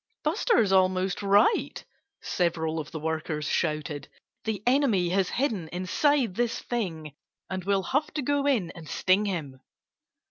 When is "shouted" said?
3.47-4.07